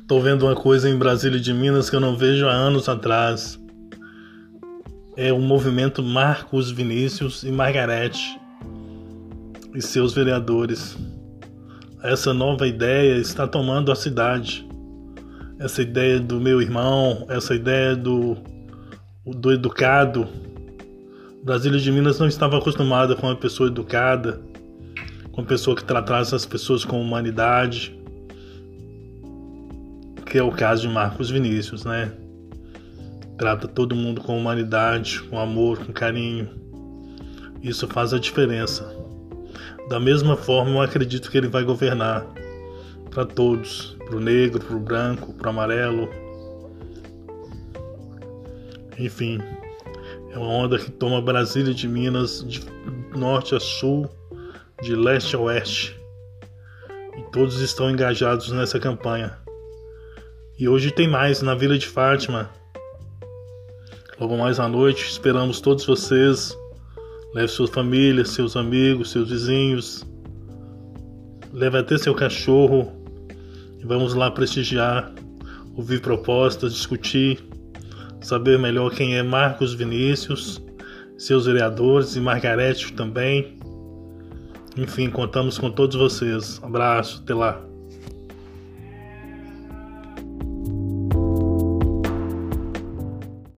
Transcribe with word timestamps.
Estou 0.00 0.20
vendo 0.20 0.46
uma 0.46 0.54
coisa 0.54 0.88
em 0.88 0.98
Brasília 0.98 1.38
de 1.38 1.52
Minas 1.52 1.88
que 1.88 1.96
eu 1.96 2.00
não 2.00 2.16
vejo 2.16 2.46
há 2.46 2.52
anos 2.52 2.88
atrás. 2.88 3.58
É 5.16 5.32
o 5.32 5.38
movimento 5.38 6.02
Marcos 6.02 6.70
Vinícius 6.70 7.42
e 7.42 7.50
Margarete 7.50 8.38
e 9.74 9.80
seus 9.80 10.14
vereadores. 10.14 10.96
Essa 12.02 12.34
nova 12.34 12.66
ideia 12.66 13.16
está 13.16 13.46
tomando 13.46 13.92
a 13.92 13.94
cidade. 13.94 14.66
Essa 15.58 15.82
ideia 15.82 16.18
do 16.18 16.40
meu 16.40 16.60
irmão, 16.60 17.26
essa 17.28 17.54
ideia 17.54 17.94
do, 17.94 18.36
do 19.24 19.52
educado. 19.52 20.26
Brasília 21.44 21.78
de 21.78 21.92
Minas 21.92 22.18
não 22.18 22.26
estava 22.26 22.58
acostumada 22.58 23.14
com 23.14 23.26
uma 23.28 23.36
pessoa 23.36 23.68
educada, 23.68 24.40
com 25.30 25.40
uma 25.42 25.46
pessoa 25.46 25.76
que 25.76 25.84
tratasse 25.84 26.34
as 26.34 26.44
pessoas 26.44 26.84
com 26.84 27.00
humanidade 27.00 28.01
que 30.32 30.38
é 30.38 30.42
o 30.42 30.50
caso 30.50 30.80
de 30.80 30.88
Marcos 30.88 31.28
Vinícius, 31.28 31.84
né? 31.84 32.10
Trata 33.36 33.68
todo 33.68 33.94
mundo 33.94 34.22
com 34.22 34.38
humanidade, 34.38 35.20
com 35.24 35.38
amor, 35.38 35.84
com 35.84 35.92
carinho. 35.92 36.48
Isso 37.62 37.86
faz 37.86 38.14
a 38.14 38.18
diferença. 38.18 38.96
Da 39.90 40.00
mesma 40.00 40.34
forma, 40.34 40.70
eu 40.70 40.80
acredito 40.80 41.30
que 41.30 41.36
ele 41.36 41.48
vai 41.48 41.64
governar 41.64 42.24
para 43.10 43.26
todos, 43.26 43.94
para 44.06 44.16
o 44.16 44.20
negro, 44.20 44.64
para 44.64 44.74
o 44.74 44.80
branco, 44.80 45.34
para 45.34 45.48
o 45.48 45.50
amarelo. 45.50 46.08
Enfim, 48.98 49.38
é 50.30 50.38
uma 50.38 50.48
onda 50.48 50.78
que 50.78 50.90
toma 50.90 51.20
Brasília 51.20 51.74
de 51.74 51.86
Minas 51.86 52.42
de 52.48 52.62
norte 53.14 53.54
a 53.54 53.60
sul, 53.60 54.08
de 54.80 54.96
leste 54.96 55.36
a 55.36 55.40
oeste. 55.40 55.94
E 57.18 57.22
todos 57.30 57.60
estão 57.60 57.90
engajados 57.90 58.50
nessa 58.50 58.80
campanha. 58.80 59.41
E 60.58 60.68
hoje 60.68 60.90
tem 60.90 61.08
mais 61.08 61.40
na 61.40 61.54
Vila 61.54 61.78
de 61.78 61.86
Fátima. 61.86 62.50
Logo 64.20 64.36
mais 64.36 64.60
à 64.60 64.68
noite, 64.68 65.08
esperamos 65.08 65.60
todos 65.60 65.86
vocês. 65.86 66.56
Leve 67.34 67.48
sua 67.48 67.66
família, 67.66 68.24
seus 68.24 68.56
amigos, 68.56 69.10
seus 69.10 69.30
vizinhos. 69.30 70.06
Leve 71.52 71.78
até 71.78 71.96
seu 71.96 72.14
cachorro. 72.14 72.92
E 73.80 73.84
vamos 73.84 74.14
lá 74.14 74.30
prestigiar, 74.30 75.12
ouvir 75.74 76.00
propostas, 76.00 76.74
discutir, 76.74 77.42
saber 78.20 78.58
melhor 78.58 78.92
quem 78.94 79.16
é 79.16 79.22
Marcos 79.22 79.74
Vinícius, 79.74 80.62
seus 81.16 81.46
vereadores 81.46 82.14
e 82.14 82.20
Margarete 82.20 82.92
também. 82.92 83.56
Enfim, 84.76 85.10
contamos 85.10 85.58
com 85.58 85.70
todos 85.70 85.96
vocês. 85.96 86.60
abraço, 86.62 87.22
até 87.24 87.34
lá. 87.34 87.71